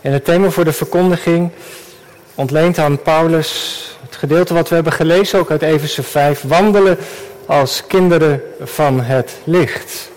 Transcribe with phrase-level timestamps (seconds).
[0.00, 1.50] En het thema voor de verkondiging
[2.34, 6.98] ontleent aan Paulus het gedeelte wat we hebben gelezen, ook uit Efeze 5, wandelen
[7.46, 10.10] als kinderen van het licht.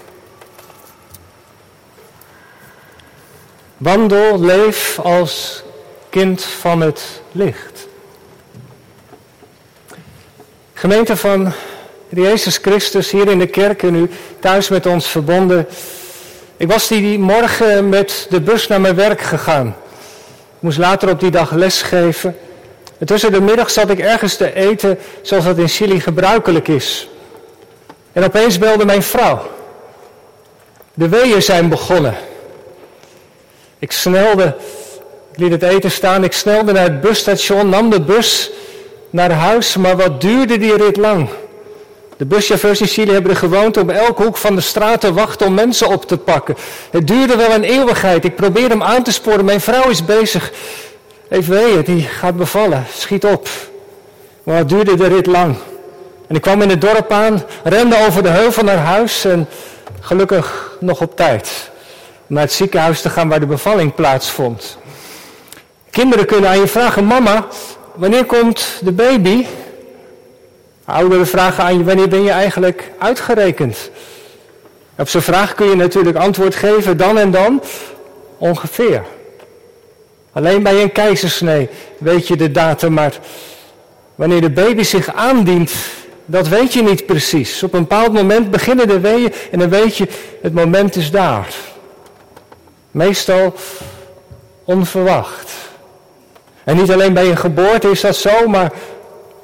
[3.77, 5.63] Wandel, leef als
[6.09, 7.87] kind van het licht.
[10.73, 11.53] Gemeente van
[12.09, 14.09] Jezus Christus hier in de kerk en u
[14.39, 15.67] thuis met ons verbonden.
[16.63, 19.67] Ik was die morgen met de bus naar mijn werk gegaan.
[19.67, 22.37] Ik moest later op die dag lesgeven.
[22.97, 27.09] En tussen de middag zat ik ergens te eten zoals dat in Chili gebruikelijk is.
[28.13, 29.41] En opeens belde mijn vrouw.
[30.93, 32.15] De weeën zijn begonnen.
[33.79, 34.55] Ik snelde,
[35.31, 38.51] ik liet het eten staan, ik snelde naar het busstation, nam de bus
[39.09, 41.29] naar huis, maar wat duurde die rit lang?
[42.23, 45.47] De buschauffeurs in Chili hebben de gewoonte om elke hoek van de straat te wachten
[45.47, 46.55] om mensen op te pakken.
[46.91, 48.25] Het duurde wel een eeuwigheid.
[48.25, 49.45] Ik probeerde hem aan te sporen.
[49.45, 50.51] Mijn vrouw is bezig.
[51.29, 52.85] Even weeën, die gaat bevallen.
[52.93, 53.49] Schiet op.
[54.43, 55.55] Maar het duurde de rit lang.
[56.27, 59.47] En ik kwam in het dorp aan, rende over de heuvel naar huis en
[59.99, 61.71] gelukkig nog op tijd.
[62.27, 64.77] Om naar het ziekenhuis te gaan waar de bevalling plaatsvond.
[65.89, 67.47] Kinderen kunnen aan je vragen, mama,
[67.95, 69.45] wanneer komt de baby?
[70.85, 73.89] Ouderen vragen aan je, wanneer ben je eigenlijk uitgerekend?
[74.97, 77.61] Op zo'n vraag kun je natuurlijk antwoord geven, dan en dan,
[78.37, 79.03] ongeveer.
[80.31, 83.19] Alleen bij een keizersnee weet je de datum, maar
[84.15, 85.71] wanneer de baby zich aandient,
[86.25, 87.63] dat weet je niet precies.
[87.63, 90.07] Op een bepaald moment beginnen de weeën en dan weet je,
[90.41, 91.53] het moment is daar.
[92.91, 93.53] Meestal
[94.63, 95.51] onverwacht.
[96.63, 98.71] En niet alleen bij een geboorte is dat zo, maar,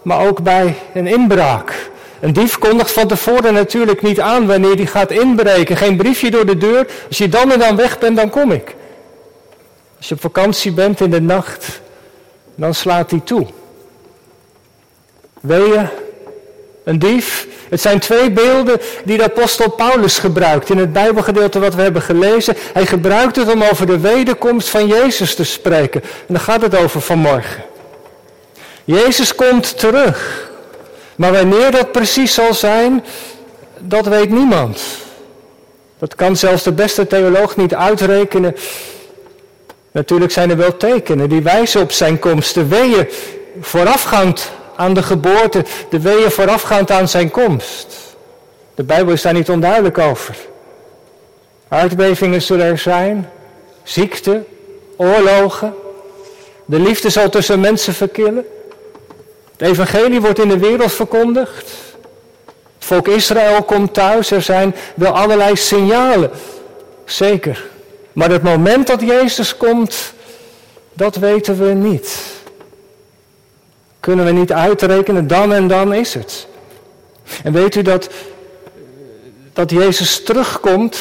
[0.01, 1.89] maar ook bij een inbraak.
[2.19, 5.77] Een dief kondigt van tevoren natuurlijk niet aan wanneer die gaat inbreken.
[5.77, 6.87] Geen briefje door de deur.
[7.07, 8.75] Als je dan en dan weg bent, dan kom ik.
[9.97, 11.81] Als je op vakantie bent in de nacht,
[12.55, 13.47] dan slaat hij toe.
[15.39, 15.87] Weeën,
[16.83, 17.47] een dief.
[17.69, 22.01] Het zijn twee beelden die de apostel Paulus gebruikt in het Bijbelgedeelte wat we hebben
[22.01, 22.55] gelezen.
[22.73, 26.01] Hij gebruikt het om over de wederkomst van Jezus te spreken.
[26.01, 27.63] En daar gaat het over vanmorgen.
[28.89, 30.49] Jezus komt terug.
[31.15, 33.05] Maar wanneer dat precies zal zijn,
[33.79, 34.81] dat weet niemand.
[35.99, 38.55] Dat kan zelfs de beste theoloog niet uitrekenen.
[39.91, 42.53] Natuurlijk zijn er wel tekenen die wijzen op zijn komst.
[42.53, 43.07] De weeën
[43.61, 48.15] voorafgaand aan de geboorte, de weeën voorafgaand aan zijn komst.
[48.75, 50.35] De Bijbel is daar niet onduidelijk over.
[51.67, 53.29] Aardbevingen zullen er zijn,
[53.83, 54.43] ziekte,
[54.95, 55.73] oorlogen.
[56.65, 58.45] De liefde zal tussen mensen verkillen.
[59.59, 61.71] Het evangelie wordt in de wereld verkondigd.
[62.77, 64.31] Het volk Israël komt thuis.
[64.31, 66.31] Er zijn wel allerlei signalen.
[67.05, 67.65] Zeker.
[68.13, 70.13] Maar het moment dat Jezus komt,
[70.93, 72.17] dat weten we niet.
[73.99, 76.47] Kunnen we niet uitrekenen, dan en dan is het.
[77.43, 78.09] En weet u dat,
[79.53, 80.99] dat Jezus terugkomt,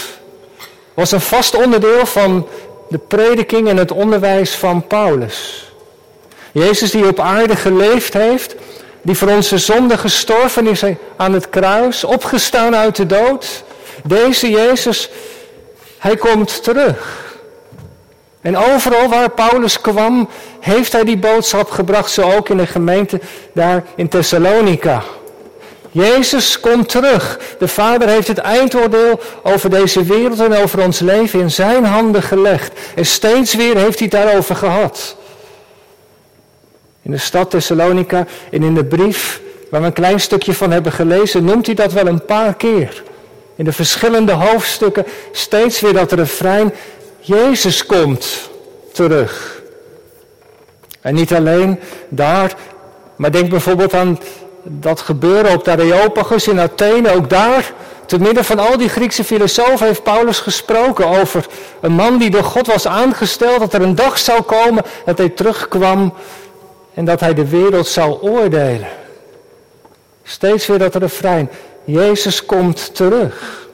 [0.94, 2.48] was een vast onderdeel van
[2.88, 5.68] de prediking en het onderwijs van Paulus.
[6.58, 8.54] Jezus die op aarde geleefd heeft,
[9.02, 10.82] die voor onze zonde gestorven is
[11.16, 13.62] aan het kruis, opgestaan uit de dood.
[14.04, 15.10] Deze Jezus,
[15.98, 17.26] hij komt terug.
[18.40, 20.28] En overal waar Paulus kwam,
[20.60, 23.20] heeft hij die boodschap gebracht, zo ook in de gemeente
[23.52, 25.02] daar in Thessalonica.
[25.90, 27.38] Jezus komt terug.
[27.58, 32.22] De Vader heeft het eindoordeel over deze wereld en over ons leven in zijn handen
[32.22, 32.72] gelegd.
[32.94, 35.16] En steeds weer heeft hij het daarover gehad.
[37.08, 40.92] In de stad Thessalonica en in de brief waar we een klein stukje van hebben
[40.92, 43.02] gelezen, noemt hij dat wel een paar keer.
[43.56, 46.74] In de verschillende hoofdstukken steeds weer dat refrein,
[47.20, 48.50] Jezus komt
[48.92, 49.62] terug.
[51.00, 52.54] En niet alleen daar,
[53.16, 54.18] maar denk bijvoorbeeld aan
[54.62, 57.14] dat gebeuren op de Areopagus in Athene.
[57.14, 57.72] Ook daar,
[58.06, 61.46] te midden van al die Griekse filosofen, heeft Paulus gesproken over
[61.80, 63.58] een man die door God was aangesteld.
[63.58, 66.12] Dat er een dag zou komen dat hij terugkwam
[66.98, 68.88] en dat hij de wereld zou oordelen.
[70.22, 71.50] Steeds weer dat refrein.
[71.84, 73.66] Jezus komt terug.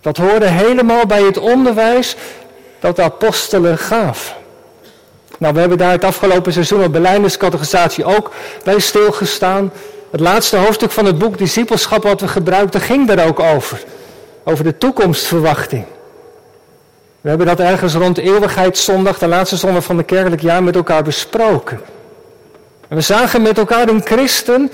[0.00, 2.16] Dat hoorde helemaal bij het onderwijs
[2.80, 4.34] dat de apostelen gaven.
[5.38, 8.30] Nou, we hebben daar het afgelopen seizoen op Berlijnerscategorisatie ook
[8.64, 9.72] bij stilgestaan.
[10.10, 13.84] Het laatste hoofdstuk van het boek Discipelschap wat we gebruikten ging daar ook over.
[14.44, 15.84] Over de toekomstverwachting.
[17.20, 21.02] We hebben dat ergens rond Eeuwigheidszondag, de laatste zondag van het kerkelijk jaar, met elkaar
[21.02, 21.80] besproken.
[22.90, 24.72] En we zagen met elkaar een christen,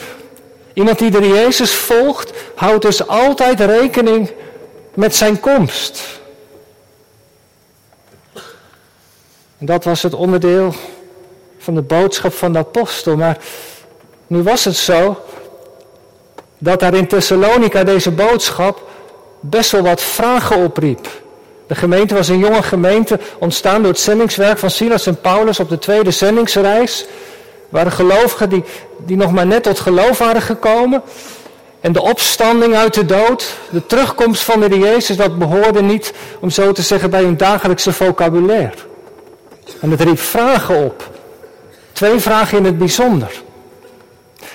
[0.72, 4.32] iemand die de Jezus volgt, houdt dus altijd rekening
[4.94, 6.02] met zijn komst.
[9.58, 10.74] En dat was het onderdeel
[11.58, 13.16] van de boodschap van de apostel.
[13.16, 13.38] Maar
[14.26, 15.24] nu was het zo
[16.58, 18.88] dat daar in Thessalonica deze boodschap
[19.40, 21.08] best wel wat vragen opriep.
[21.66, 25.68] De gemeente was een jonge gemeente, ontstaan door het zendingswerk van Silas en Paulus op
[25.68, 27.06] de tweede zendingsreis.
[27.68, 28.64] Waren gelovigen die,
[28.98, 31.02] die nog maar net tot geloof waren gekomen.
[31.80, 36.50] En de opstanding uit de dood, de terugkomst van de Jezus, dat behoorde niet, om
[36.50, 38.74] zo te zeggen, bij hun dagelijkse vocabulaire.
[39.80, 41.10] En het riep vragen op.
[41.92, 43.42] Twee vragen in het bijzonder.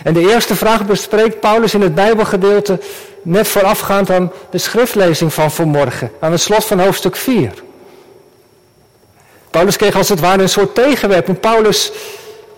[0.04, 2.80] En de eerste vraag bespreekt Paulus in het Bijbelgedeelte
[3.22, 7.52] net voorafgaand aan de schriftlezing van vanmorgen, aan het slot van hoofdstuk 4.
[9.50, 11.40] Paulus kreeg als het ware een soort tegenwerping.
[11.40, 11.92] Paulus,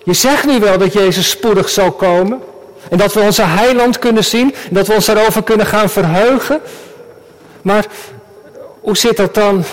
[0.03, 2.41] je zegt nu wel dat Jezus spoedig zal komen
[2.89, 6.61] en dat we onze heiland kunnen zien en dat we ons daarover kunnen gaan verheugen.
[7.61, 7.85] Maar
[8.81, 9.63] hoe zit dat dan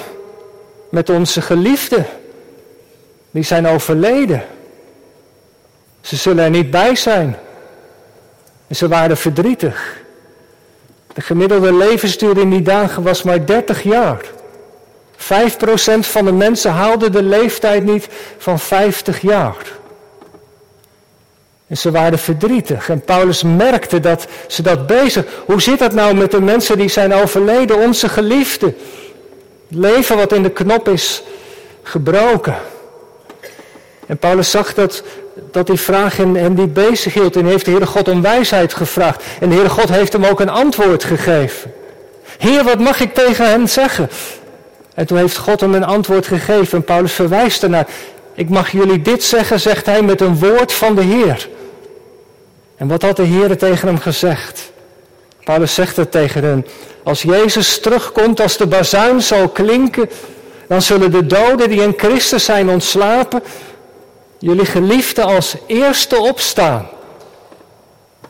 [0.89, 2.07] met onze geliefden?
[3.31, 4.45] Die zijn overleden.
[6.01, 7.37] Ze zullen er niet bij zijn.
[8.67, 9.99] En ze waren verdrietig.
[11.15, 14.21] De gemiddelde levensduur in die dagen was maar 30 jaar.
[15.17, 15.23] 5%
[16.01, 19.57] van de mensen haalde de leeftijd niet van 50 jaar.
[21.71, 22.89] En ze waren verdrietig.
[22.89, 25.25] En Paulus merkte dat ze dat bezig.
[25.47, 28.77] Hoe zit dat nou met de mensen die zijn overleden, onze geliefden?
[29.69, 31.23] Het leven wat in de knop is
[31.83, 32.55] gebroken.
[34.07, 35.03] En Paulus zag dat
[35.51, 37.37] dat die vraag hem, die bezig hield.
[37.37, 39.23] En heeft de Heere God om wijsheid gevraagd.
[39.41, 41.73] En de Heere God heeft hem ook een antwoord gegeven.
[42.39, 44.11] Heer, wat mag ik tegen hen zeggen?
[44.95, 46.79] En toen heeft God hem een antwoord gegeven.
[46.79, 47.87] En Paulus verwijst ernaar.
[48.35, 51.49] Ik mag jullie dit zeggen, zegt hij, met een woord van de Heer.
[52.81, 54.73] En wat had de Heer tegen hem gezegd?
[55.45, 56.67] Paulus zegt het tegen hen.
[57.03, 60.11] Als Jezus terugkomt, als de bazuin zal klinken,
[60.69, 63.43] dan zullen de doden die in Christus zijn ontslapen,
[64.39, 66.89] jullie geliefden als eerste opstaan.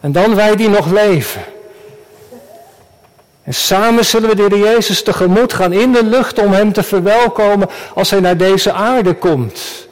[0.01, 1.45] En dan wij die nog leven.
[3.43, 6.83] En samen zullen we de Heer Jezus tegemoet gaan in de lucht om Hem te
[6.83, 9.89] verwelkomen als Hij naar deze aarde komt.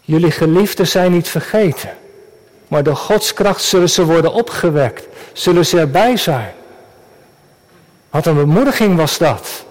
[0.00, 1.90] Jullie geliefden zijn niet vergeten,
[2.68, 6.52] maar door Gods kracht zullen ze worden opgewekt, zullen ze erbij zijn.
[8.10, 9.64] Wat een bemoediging was dat.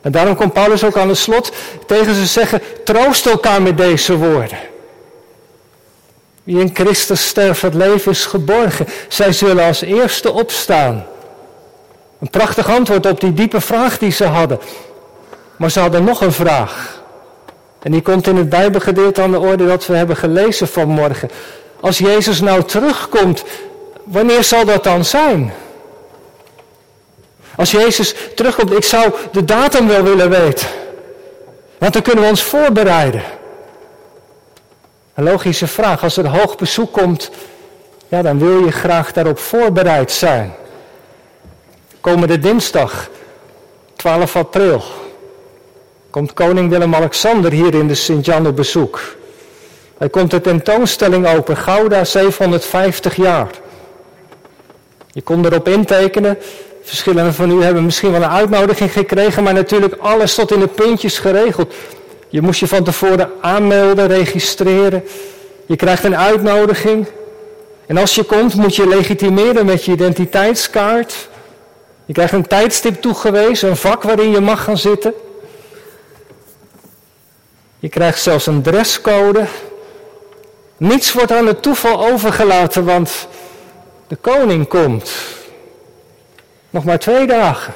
[0.00, 1.52] En daarom komt Paulus ook aan het slot
[1.86, 4.58] tegen ze zeggen, troost elkaar met deze woorden.
[6.46, 8.86] Wie in Christus sterft, het leven is geborgen.
[9.08, 11.06] Zij zullen als eerste opstaan.
[12.20, 14.58] Een prachtig antwoord op die diepe vraag die ze hadden.
[15.56, 17.02] Maar ze hadden nog een vraag.
[17.82, 21.30] En die komt in het Bijbelgedeelte aan de orde dat we hebben gelezen vanmorgen.
[21.86, 23.44] Als Jezus nou terugkomt,
[24.04, 25.52] wanneer zal dat dan zijn?
[27.56, 30.66] Als Jezus terugkomt, ik zou de datum wel willen weten.
[31.78, 33.22] Want dan kunnen we ons voorbereiden.
[35.14, 36.02] Een logische vraag.
[36.02, 37.30] Als er hoog bezoek komt,
[38.08, 40.54] ja, dan wil je graag daarop voorbereid zijn.
[42.00, 43.08] Komende dinsdag,
[43.96, 44.82] 12 april,
[46.10, 49.00] komt koning Willem-Alexander hier in de Sint-Jan op bezoek.
[49.98, 53.50] Hij komt de tentoonstelling open, Gouda 750 jaar.
[55.12, 56.38] Je kon erop intekenen
[56.86, 60.66] Verschillende van u hebben misschien wel een uitnodiging gekregen, maar natuurlijk alles tot in de
[60.66, 61.74] puntjes geregeld.
[62.28, 65.04] Je moest je van tevoren aanmelden, registreren.
[65.66, 67.06] Je krijgt een uitnodiging.
[67.86, 71.28] En als je komt, moet je legitimeren met je identiteitskaart.
[72.04, 75.14] Je krijgt een tijdstip toegewezen, een vak waarin je mag gaan zitten.
[77.78, 79.44] Je krijgt zelfs een dresscode.
[80.76, 83.28] Niets wordt aan het toeval overgelaten, want
[84.06, 85.10] de koning komt.
[86.70, 87.74] Nog maar twee dagen.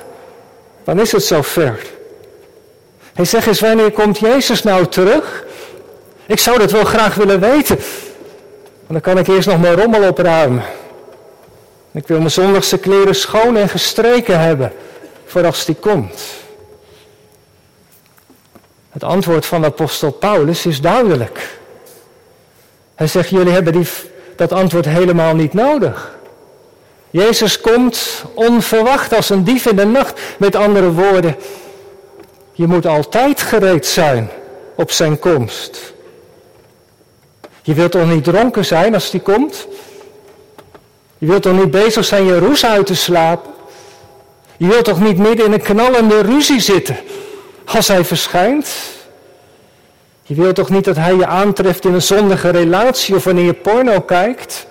[0.85, 1.87] Dan is het zover.
[3.13, 5.45] Hij zegt eens, wanneer komt Jezus nou terug?
[6.27, 7.77] Ik zou dat wel graag willen weten.
[8.87, 10.65] Want dan kan ik eerst nog mijn rommel opruimen.
[11.93, 14.73] Ik wil mijn zondagse kleren schoon en gestreken hebben.
[15.27, 16.23] Voor als die komt.
[18.91, 21.60] Het antwoord van apostel Paulus is duidelijk.
[23.01, 23.89] Hij zegt, jullie hebben die,
[24.37, 26.19] dat antwoord helemaal niet nodig.
[27.11, 30.21] Jezus komt onverwacht als een dief in de nacht.
[30.39, 31.37] Met andere woorden,
[32.53, 34.31] je moet altijd gereed zijn
[34.75, 35.93] op zijn komst.
[37.63, 39.67] Je wilt toch niet dronken zijn als die komt?
[41.19, 43.53] Je wilt toch niet bezig zijn je roes uit te slapen?
[44.57, 46.97] Je wilt toch niet midden in een knallende ruzie zitten
[47.65, 48.69] als hij verschijnt?
[50.31, 53.53] Je wilt toch niet dat hij je aantreft in een zondige relatie of wanneer je
[53.53, 54.67] porno kijkt?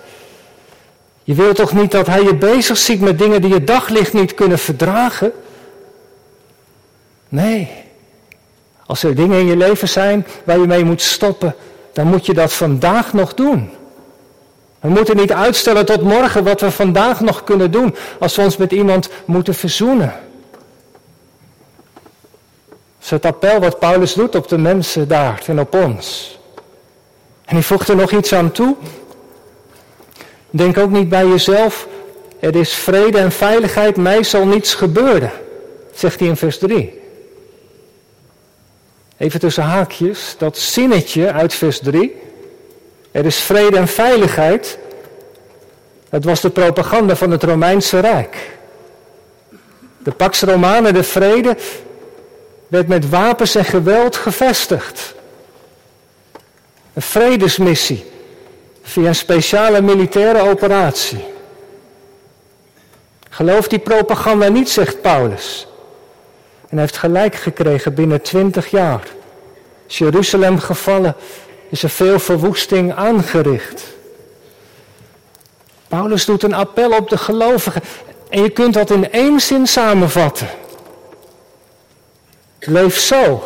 [1.22, 4.34] Je wilt toch niet dat hij je bezig ziet met dingen die je daglicht niet
[4.34, 5.32] kunnen verdragen?
[7.28, 7.70] Nee.
[8.86, 11.54] Als er dingen in je leven zijn waar je mee moet stoppen,
[11.92, 13.70] dan moet je dat vandaag nog doen.
[14.80, 18.56] We moeten niet uitstellen tot morgen wat we vandaag nog kunnen doen als we ons
[18.56, 20.14] met iemand moeten verzoenen.
[23.02, 26.38] Is het appel wat Paulus doet op de mensen daar en op ons.
[27.44, 28.76] En hij voegt er nog iets aan toe.
[30.50, 31.88] Denk ook niet bij jezelf,
[32.40, 35.30] er is vrede en veiligheid, mij zal niets gebeuren,
[35.94, 37.00] zegt hij in vers 3.
[39.16, 42.16] Even tussen haakjes, dat zinnetje uit vers 3.
[43.10, 44.78] Er is vrede en veiligheid.
[46.08, 48.50] Het was de propaganda van het Romeinse Rijk.
[49.98, 51.56] De Pax Romana, de vrede,
[52.70, 55.14] werd met wapens en geweld gevestigd.
[56.92, 58.04] Een vredesmissie
[58.82, 61.24] via een speciale militaire operatie.
[63.30, 65.66] Geloof die propaganda niet, zegt Paulus.
[66.60, 69.02] En hij heeft gelijk gekregen binnen twintig jaar.
[69.88, 71.16] Is Jeruzalem gevallen,
[71.68, 73.84] is er veel verwoesting aangericht.
[75.88, 77.82] Paulus doet een appel op de gelovigen.
[78.28, 80.48] En je kunt dat in één zin samenvatten.
[82.60, 83.44] Leef zo.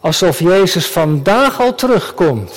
[0.00, 2.52] Alsof Jezus vandaag al terugkomt.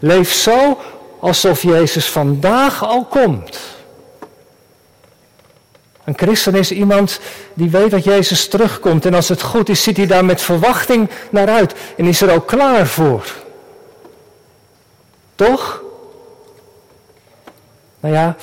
[0.00, 0.78] Leef zo
[1.20, 3.58] alsof Jezus vandaag al komt.
[6.04, 7.20] Een christen is iemand
[7.54, 9.06] die weet dat Jezus terugkomt.
[9.06, 11.74] En als het goed is, ziet hij daar met verwachting naar uit.
[11.96, 13.32] En is er ook klaar voor.
[15.34, 15.82] Toch?
[18.00, 18.36] Nou ja,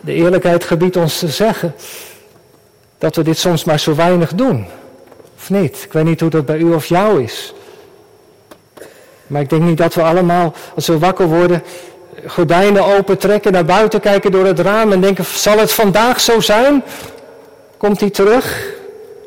[0.00, 1.74] de eerlijkheid gebiedt ons te zeggen
[3.00, 4.66] dat we dit soms maar zo weinig doen.
[5.36, 5.82] Of niet?
[5.84, 7.54] Ik weet niet hoe dat bij u of jou is.
[9.26, 11.62] Maar ik denk niet dat we allemaal, als we wakker worden,
[12.26, 16.82] gordijnen opentrekken, naar buiten kijken door het raam en denken, zal het vandaag zo zijn?
[17.76, 18.72] Komt hij terug,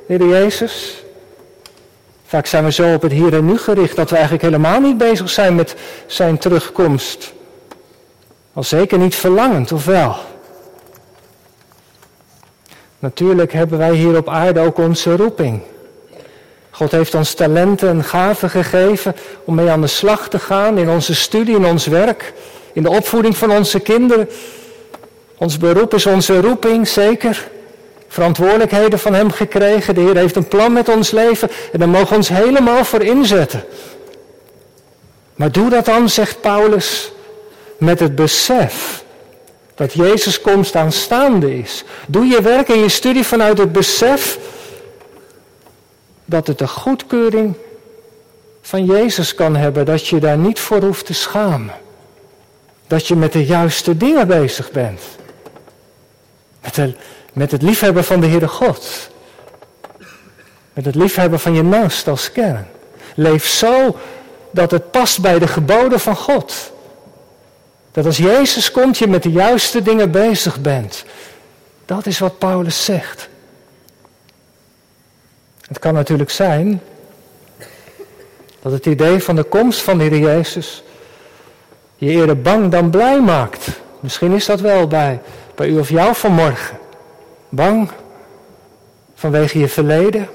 [0.08, 1.03] Heer Jezus?
[2.25, 4.98] Vaak zijn we zo op het hier en nu gericht dat we eigenlijk helemaal niet
[4.98, 5.75] bezig zijn met
[6.06, 7.34] zijn terugkomst.
[8.53, 10.15] Al zeker niet verlangend, of wel?
[13.03, 15.62] Natuurlijk hebben wij hier op aarde ook onze roeping.
[16.69, 20.89] God heeft ons talenten en gaven gegeven om mee aan de slag te gaan in
[20.89, 22.33] onze studie, in ons werk,
[22.74, 24.29] in de opvoeding van onze kinderen.
[25.38, 27.48] Ons beroep is onze roeping, zeker.
[28.07, 29.95] Verantwoordelijkheden van Hem gekregen.
[29.95, 33.03] De Heer heeft een plan met ons leven en daar mogen we ons helemaal voor
[33.03, 33.63] inzetten.
[35.36, 37.12] Maar doe dat dan, zegt Paulus,
[37.77, 39.02] met het besef
[39.75, 41.84] dat Jezus komst aanstaande is.
[42.08, 44.39] Doe je werk en je studie vanuit het besef
[46.25, 47.56] dat het de goedkeuring
[48.62, 51.74] van Jezus kan hebben, dat je daar niet voor hoeft te schamen.
[52.88, 55.01] Dat je met de juiste dingen bezig bent.
[56.62, 56.96] Met,
[57.34, 59.10] met het liefhebben van de Heere God.
[60.74, 62.68] Met het liefhebben van je naast als kern.
[63.15, 63.98] Leef zo
[64.51, 66.73] dat het past bij de geboden van God.
[67.94, 71.06] Dat als Jezus komt, je met de juiste dingen bezig bent.
[71.86, 73.30] Dat is wat Paulus zegt.
[75.68, 76.82] Het kan natuurlijk zijn
[78.62, 80.84] dat het idee van de komst van de Heer Jezus
[81.96, 83.68] je eerder bang dan blij maakt.
[84.00, 85.22] Misschien is dat wel bij,
[85.56, 86.78] bij u of jou vanmorgen.
[87.50, 87.90] Bang
[89.16, 90.30] vanwege je verleden,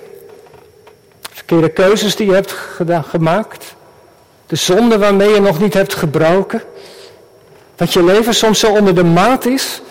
[1.30, 2.54] verkeerde keuzes die je hebt
[3.08, 3.74] gemaakt,
[4.46, 6.62] de zonde waarmee je nog niet hebt gebroken,
[7.78, 9.82] dat je leven soms zo onder de maat is,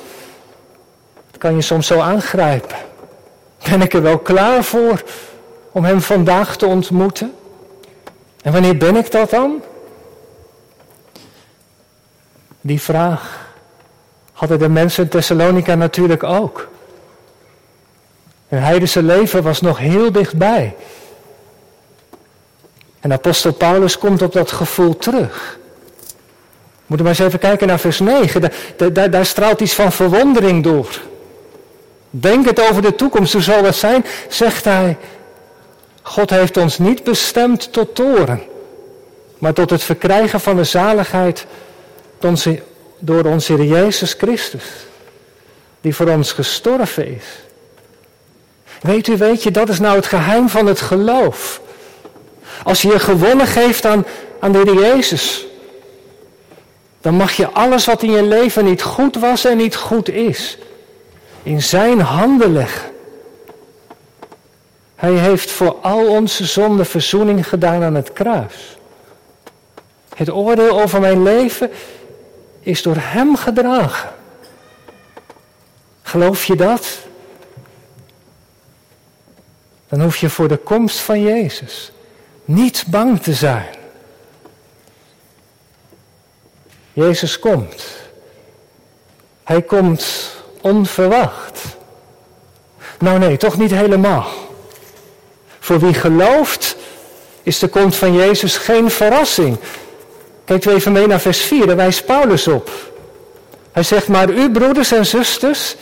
[1.37, 2.77] kan je soms zo aangrijpen.
[3.69, 5.03] Ben ik er wel klaar voor
[5.71, 7.33] om Hem vandaag te ontmoeten?
[8.41, 9.61] En wanneer ben ik dat dan?
[12.61, 13.53] Die vraag
[14.31, 16.67] hadden de mensen in Thessalonica natuurlijk ook.
[18.47, 20.75] Hun heidense leven was nog heel dichtbij.
[22.99, 25.57] En apostel Paulus komt op dat gevoel terug.
[26.87, 28.41] Moeten we maar eens even kijken naar vers 9.
[28.41, 30.99] Daar, daar, daar straalt iets van verwondering door.
[32.09, 34.05] Denk het over de toekomst, hoe zal dat zijn?
[34.29, 34.97] Zegt hij,
[36.01, 38.41] God heeft ons niet bestemd tot toren,
[39.37, 41.45] maar tot het verkrijgen van de zaligheid
[42.99, 44.63] door onze Heer Jezus Christus,
[45.81, 47.25] die voor ons gestorven is.
[48.81, 51.61] Weet u, weet je, dat is nou het geheim van het geloof.
[52.63, 54.05] Als je je gewonnen geeft aan,
[54.39, 55.46] aan de Heer Jezus,
[57.01, 60.57] dan mag je alles wat in je leven niet goed was en niet goed is,
[61.43, 62.91] in zijn handen leggen.
[64.95, 68.77] Hij heeft voor al onze zonden verzoening gedaan aan het kruis.
[70.15, 71.71] Het oordeel over mijn leven
[72.59, 74.09] is door Hem gedragen.
[76.01, 77.05] Geloof je dat?
[79.89, 81.91] dan hoef je voor de komst van Jezus
[82.45, 83.75] niet bang te zijn.
[86.97, 87.83] Jezus komt.
[89.43, 91.63] Hij komt onverwacht.
[92.99, 94.27] Nou nee, toch niet helemaal.
[95.59, 96.75] Voor wie gelooft
[97.43, 99.57] is de komst van Jezus geen verrassing.
[100.45, 102.69] Kijk even mee naar vers 4, daar wijst Paulus op.
[103.71, 105.75] Hij zegt, maar u broeders en zusters,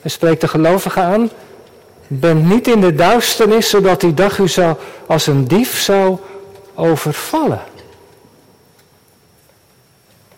[0.00, 1.30] hij spreekt de gelovigen aan,
[2.06, 4.76] bent niet in de duisternis, zodat die dag u zou
[5.06, 6.18] als een dief zou
[6.74, 7.69] overvallen.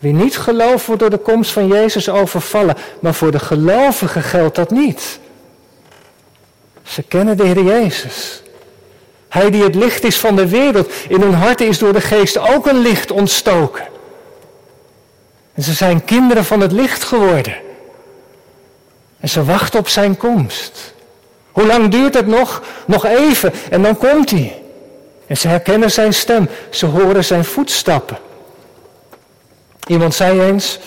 [0.03, 4.57] Wie niet gelooft wordt door de komst van Jezus overvallen, maar voor de gelovigen geldt
[4.57, 5.19] dat niet.
[6.83, 8.43] Ze kennen de Heer Jezus.
[9.29, 12.39] Hij die het licht is van de wereld, in hun harten is door de geest
[12.39, 13.85] ook een licht ontstoken.
[15.55, 17.57] En ze zijn kinderen van het licht geworden.
[19.21, 20.95] En ze wachten op zijn komst.
[21.53, 22.63] Hoe lang duurt het nog?
[22.87, 24.63] Nog even en dan komt hij.
[25.27, 28.19] En ze herkennen zijn stem, ze horen zijn voetstappen.
[29.87, 30.79] Iemand zei eens,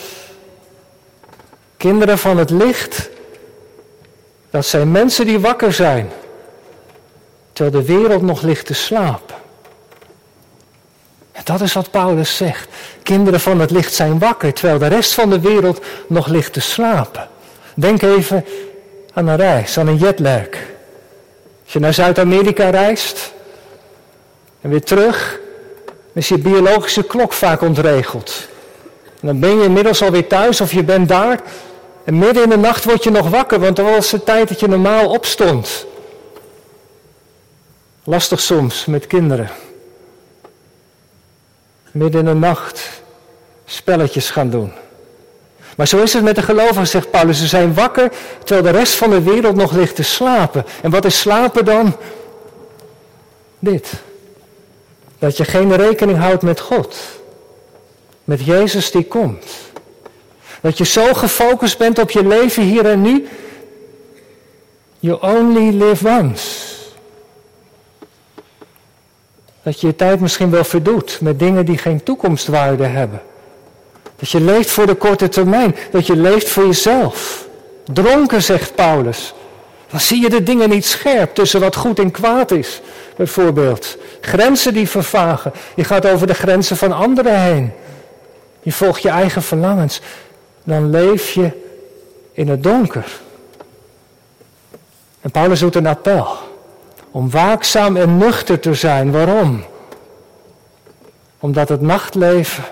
[1.77, 3.09] kinderen van het licht,
[4.49, 6.09] dat zijn mensen die wakker zijn,
[7.53, 9.35] terwijl de wereld nog ligt te slapen.
[11.31, 12.69] En dat is wat Paulus zegt.
[13.03, 16.59] Kinderen van het licht zijn wakker, terwijl de rest van de wereld nog ligt te
[16.59, 17.27] slapen.
[17.73, 18.45] Denk even
[19.13, 20.47] aan een reis, aan een jetlag.
[21.63, 23.33] Als je naar Zuid-Amerika reist
[24.61, 25.39] en weer terug,
[26.13, 28.47] is je biologische klok vaak ontregeld.
[29.21, 31.41] En dan ben je inmiddels alweer thuis of je bent daar.
[32.03, 34.59] En midden in de nacht word je nog wakker, want dan was de tijd dat
[34.59, 35.85] je normaal opstond.
[38.03, 39.49] Lastig soms met kinderen.
[41.91, 43.01] Midden in de nacht
[43.65, 44.71] spelletjes gaan doen.
[45.75, 47.39] Maar zo is het met de gelovigen, zegt Paulus.
[47.39, 48.11] Ze zijn wakker
[48.43, 50.65] terwijl de rest van de wereld nog ligt te slapen.
[50.81, 51.95] En wat is slapen dan?
[53.59, 53.93] Dit.
[55.19, 56.95] Dat je geen rekening houdt met God.
[58.25, 59.45] Met Jezus die komt.
[60.61, 63.27] Dat je zo gefocust bent op je leven hier en nu.
[64.99, 66.73] You only live once.
[69.63, 73.21] Dat je je tijd misschien wel verdoet met dingen die geen toekomstwaarde hebben.
[74.15, 75.75] Dat je leeft voor de korte termijn.
[75.91, 77.47] Dat je leeft voor jezelf.
[77.93, 79.33] Dronken, zegt Paulus.
[79.89, 82.81] Dan zie je de dingen niet scherp tussen wat goed en kwaad is.
[83.17, 83.97] Bijvoorbeeld.
[84.21, 85.53] Grenzen die vervagen.
[85.75, 87.71] Je gaat over de grenzen van anderen heen.
[88.65, 90.01] Je volgt je eigen verlangens.
[90.63, 91.51] Dan leef je
[92.31, 93.19] in het donker.
[95.21, 96.27] En Paulus doet een appel.
[97.11, 99.11] Om waakzaam en nuchter te zijn.
[99.11, 99.63] Waarom?
[101.39, 102.63] Omdat het nachtleven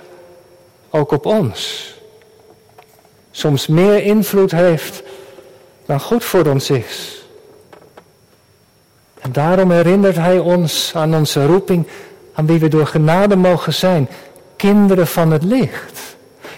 [0.90, 1.92] ook op ons
[3.32, 5.04] soms meer invloed heeft
[5.86, 7.26] dan goed voor ons is.
[9.20, 11.88] En daarom herinnert Hij ons aan onze roeping,
[12.34, 14.10] aan wie we door genade mogen zijn,
[14.69, 15.99] kinderen van het licht.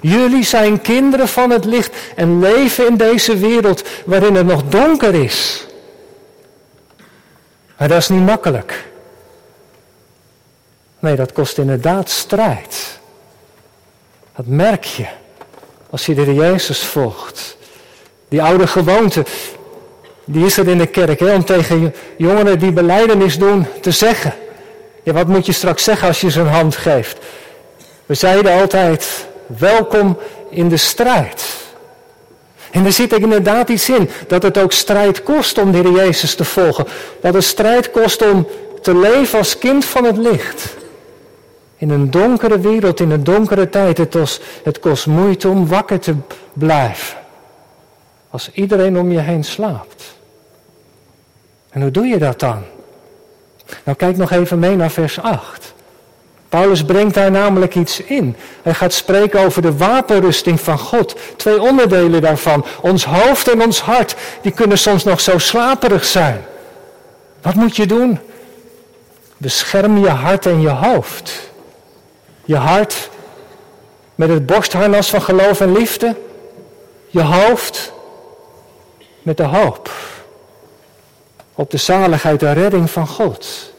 [0.02, 5.14] Jullie zijn kinderen van het licht en leven in deze wereld waarin het nog donker
[5.14, 5.66] is.
[7.78, 8.86] Maar dat is niet makkelijk.
[11.00, 13.00] Nee, dat kost inderdaad strijd.
[14.36, 15.06] Dat merk je
[15.90, 17.58] als je de Jezus volgt.
[18.30, 19.26] Die oude gewoonte,
[20.26, 24.34] die is er in de kerk, hè, om tegen jongeren die beleidenis doen te zeggen.
[25.04, 27.18] Ja, wat moet je straks zeggen als je ze een hand geeft?
[28.06, 30.18] We zeiden altijd, welkom
[30.50, 31.56] in de strijd.
[32.72, 36.36] En er zit inderdaad iets in, dat het ook strijd kost om de Heer Jezus
[36.36, 36.88] te volgen.
[37.22, 38.48] Dat het strijd kost om
[38.82, 40.76] te leven als kind van het licht.
[41.78, 46.00] In een donkere wereld, in een donkere tijd, het kost, het kost moeite om wakker
[46.00, 46.16] te
[46.54, 47.18] blijven.
[48.30, 50.16] Als iedereen om je heen slaapt.
[51.70, 52.64] En hoe doe je dat dan?
[53.84, 55.74] Nou, kijk nog even mee naar vers 8.
[56.56, 58.36] Paulus brengt daar namelijk iets in.
[58.62, 61.16] Hij gaat spreken over de wapenrusting van God.
[61.36, 62.66] Twee onderdelen daarvan.
[62.82, 64.16] Ons hoofd en ons hart.
[64.42, 66.46] Die kunnen soms nog zo slaperig zijn.
[67.42, 68.20] Wat moet je doen?
[69.38, 71.50] Bescherm je hart en je hoofd.
[72.46, 73.10] Je hart
[74.16, 76.16] met het borstharnas van geloof en liefde.
[77.08, 77.92] Je hoofd
[79.22, 79.92] met de hoop
[81.56, 83.74] op de zaligheid en redding van God.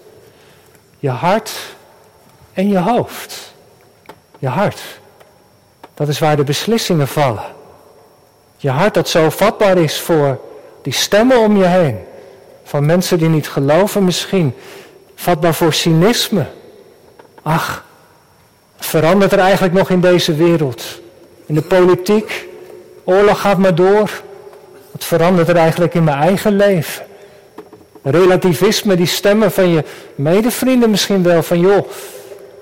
[0.99, 1.76] Je hart
[2.57, 3.55] en je hoofd.
[4.39, 4.81] Je hart.
[5.95, 7.45] Dat is waar de beslissingen vallen.
[8.57, 10.41] Je hart dat zo vatbaar is voor
[10.83, 11.99] die stemmen om je heen.
[12.65, 14.55] Van mensen die niet geloven misschien.
[15.15, 16.47] Vatbaar voor cynisme.
[17.43, 17.85] Ach,
[18.77, 21.01] verandert er eigenlijk nog in deze wereld?
[21.47, 22.49] In de politiek?
[23.05, 24.11] Oorlog gaat maar door.
[24.91, 27.07] Wat verandert er eigenlijk in mijn eigen leven?
[28.03, 31.43] Relativisme, die stemmen van je medevrienden misschien wel.
[31.43, 31.89] Van joh,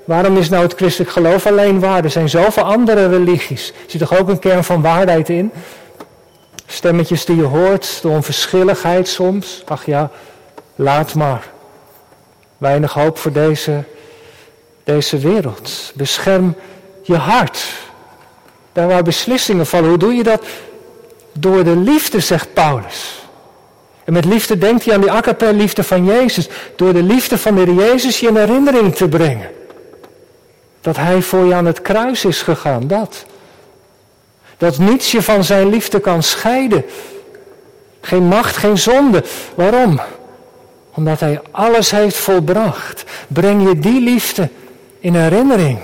[0.04, 2.04] waarom is nou het christelijk geloof alleen waar?
[2.04, 3.68] Er zijn zoveel andere religies.
[3.68, 5.52] Er zit toch ook een kern van waarheid in?
[6.66, 9.62] Stemmetjes die je hoort, de onverschilligheid soms.
[9.66, 10.10] Ach ja,
[10.74, 11.48] laat maar.
[12.58, 13.82] Weinig hoop voor deze,
[14.84, 15.92] deze wereld.
[15.94, 16.54] Bescherm
[17.02, 17.64] je hart.
[18.72, 19.88] Daar waar beslissingen vallen.
[19.88, 20.44] Hoe doe je dat?
[21.32, 23.22] Door de liefde, zegt Paulus.
[24.04, 26.48] En met liefde denkt hij aan die akapel van Jezus.
[26.76, 29.48] Door de liefde van de Jezus je in herinnering te brengen.
[30.84, 33.24] Dat Hij voor je aan het kruis is gegaan, dat.
[34.56, 36.84] Dat niets je van zijn liefde kan scheiden.
[38.00, 39.24] Geen macht, geen zonde.
[39.54, 40.00] Waarom?
[40.94, 43.04] Omdat Hij alles heeft volbracht.
[43.28, 44.48] Breng je die liefde
[45.00, 45.78] in herinnering.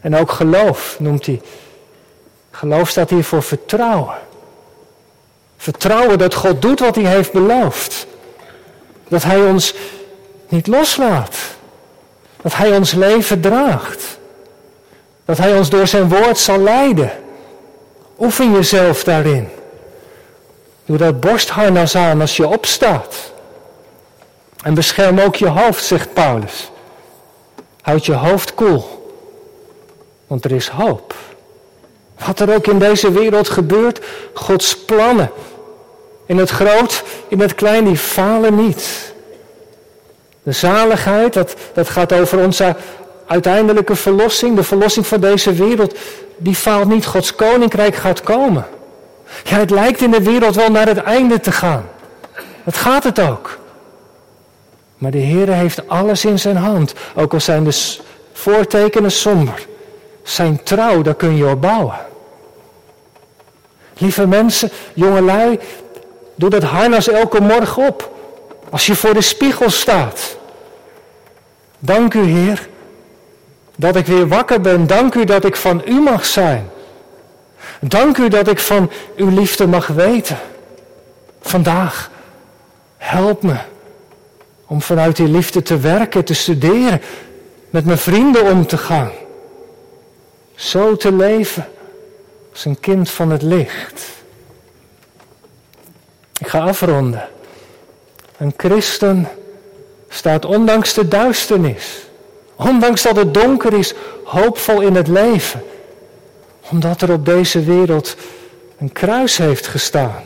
[0.00, 1.40] En ook geloof noemt hij.
[2.50, 4.14] Geloof staat hier voor vertrouwen.
[5.56, 8.06] Vertrouwen dat God doet wat hij heeft beloofd.
[9.08, 9.74] Dat hij ons
[10.48, 11.36] niet loslaat.
[12.42, 14.18] Dat hij ons leven draagt.
[15.24, 17.10] Dat hij ons door zijn woord zal leiden.
[18.18, 19.48] Oefen jezelf daarin.
[20.84, 23.32] Doe dat borstharnas aan als je opstaat.
[24.62, 26.70] En bescherm ook je hoofd, zegt Paulus.
[27.80, 28.98] Houd je hoofd koel.
[30.26, 31.14] Want er is hoop.
[32.26, 34.00] Wat er ook in deze wereld gebeurt,
[34.34, 35.30] Gods plannen,
[36.26, 39.12] in het groot, in het klein, die falen niet.
[40.48, 42.76] De zaligheid, dat, dat gaat over onze
[43.26, 45.98] uiteindelijke verlossing, de verlossing van deze wereld,
[46.36, 47.06] die faalt niet.
[47.06, 48.66] Gods koninkrijk gaat komen.
[49.44, 51.88] Ja, het lijkt in de wereld wel naar het einde te gaan.
[52.64, 53.58] Dat gaat het ook.
[54.98, 56.92] Maar de Heer heeft alles in zijn hand.
[57.14, 57.96] Ook al zijn de
[58.32, 59.66] voortekenen somber.
[60.22, 61.98] Zijn trouw, daar kun je op bouwen.
[63.98, 65.58] Lieve mensen, jongelui,
[66.34, 68.16] doe dat harnas elke morgen op.
[68.70, 70.36] Als je voor de spiegel staat.
[71.78, 72.68] Dank u, Heer,
[73.76, 74.86] dat ik weer wakker ben.
[74.86, 76.70] Dank u dat ik van u mag zijn.
[77.80, 80.38] Dank u dat ik van uw liefde mag weten.
[81.40, 82.10] Vandaag,
[82.96, 83.56] help me
[84.66, 87.00] om vanuit die liefde te werken, te studeren,
[87.70, 89.10] met mijn vrienden om te gaan.
[90.54, 91.68] Zo te leven
[92.52, 94.06] als een kind van het licht.
[96.38, 97.28] Ik ga afronden.
[98.36, 99.28] Een christen
[100.08, 102.06] staat ondanks de duisternis,
[102.56, 103.94] ondanks dat het donker is,
[104.24, 105.62] hoopvol in het leven.
[106.70, 108.16] Omdat er op deze wereld
[108.78, 110.22] een kruis heeft gestaan.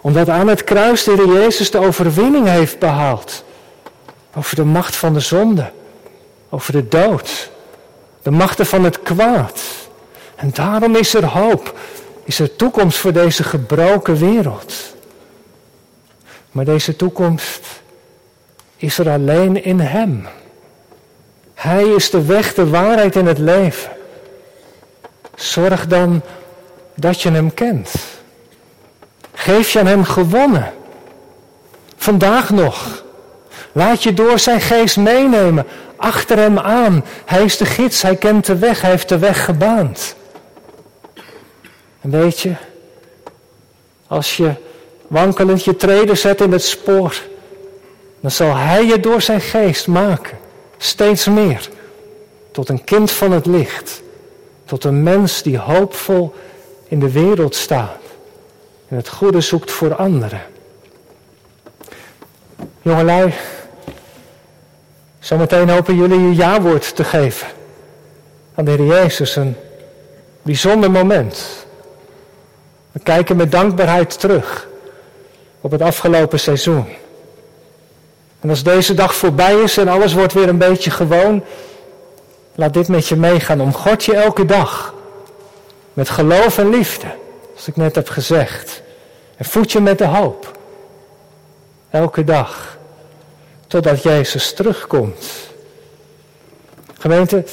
[0.00, 3.44] Omdat aan het kruis de Heer Jezus de overwinning heeft behaald.
[4.34, 5.70] Over de macht van de zonde.
[6.48, 7.50] Over de dood.
[8.22, 9.60] De machten van het kwaad.
[10.34, 11.78] En daarom is er hoop.
[12.24, 14.74] Is er toekomst voor deze gebroken wereld.
[16.50, 17.66] Maar deze toekomst
[18.76, 20.26] is er alleen in Hem.
[21.54, 23.90] Hij is de weg, de waarheid en het leven.
[25.34, 26.22] Zorg dan
[26.94, 27.92] dat je Hem kent.
[29.32, 30.72] Geef je aan Hem gewonnen.
[31.96, 33.04] Vandaag nog.
[33.72, 35.66] Laat je door Zijn geest meenemen.
[35.96, 37.04] Achter Hem aan.
[37.24, 40.14] Hij is de gids, Hij kent de weg, Hij heeft de weg gebaand.
[42.00, 42.54] En weet je,
[44.06, 44.52] als je
[45.06, 47.22] wankelend je treden zet in het spoor,
[48.24, 50.38] dan zal Hij je door zijn geest maken,
[50.76, 51.68] steeds meer,
[52.50, 54.02] tot een kind van het licht,
[54.64, 56.34] tot een mens die hoopvol
[56.88, 58.00] in de wereld staat
[58.88, 60.42] en het goede zoekt voor anderen.
[62.82, 63.34] Jongelui,
[65.18, 67.46] zometeen hopen jullie je jawoord te geven
[68.54, 69.56] aan de Heer Jezus, een
[70.42, 71.66] bijzonder moment.
[72.92, 74.68] We kijken met dankbaarheid terug
[75.60, 77.02] op het afgelopen seizoen.
[78.44, 81.44] En als deze dag voorbij is en alles wordt weer een beetje gewoon,
[82.54, 83.60] laat dit met je meegaan.
[83.60, 84.94] Omgod je elke dag
[85.92, 87.06] met geloof en liefde,
[87.50, 88.82] zoals ik net heb gezegd.
[89.36, 90.58] En voed je met de hoop.
[91.90, 92.78] Elke dag.
[93.66, 95.26] Totdat Jezus terugkomt.
[96.98, 97.44] Gemeente,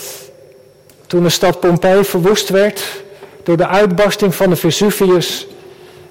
[1.07, 2.81] toen de stad Pompeii verwoest werd
[3.43, 5.47] door de uitbarsting van de Vesuvius,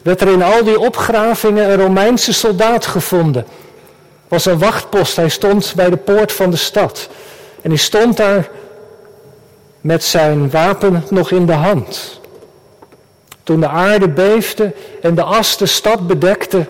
[0.03, 3.47] werd er in al die opgravingen een Romeinse soldaat gevonden.
[4.31, 7.09] Was een wachtpost, hij stond bij de poort van de stad.
[7.62, 8.51] En hij stond daar
[9.81, 12.21] met zijn wapen nog in de hand.
[13.43, 16.66] Toen de aarde beefde en de as de stad bedekte,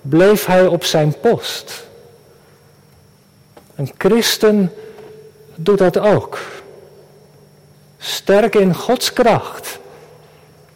[0.00, 1.86] bleef hij op zijn post.
[3.74, 4.72] Een christen
[5.54, 6.38] doet dat ook.
[7.98, 9.78] Sterk in Gods kracht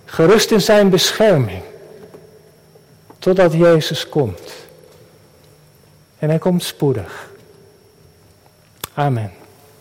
[0.05, 1.63] gerust in zijn bescherming,
[3.19, 4.68] totdat Jezus komt.
[6.19, 7.31] En hij komt spoedig.
[8.95, 9.38] Amen.